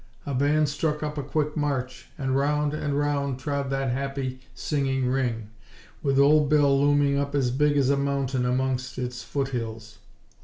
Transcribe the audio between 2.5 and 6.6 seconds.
and round trod that happy, singing ring, with Old